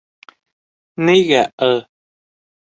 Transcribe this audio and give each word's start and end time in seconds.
Нигә 1.09 1.43
«ы»? 1.67 1.69